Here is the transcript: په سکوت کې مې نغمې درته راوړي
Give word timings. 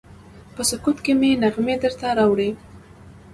په 0.55 0.61
سکوت 0.69 0.97
کې 1.05 1.13
مې 1.19 1.31
نغمې 1.43 1.75
درته 1.83 2.07
راوړي 2.17 2.49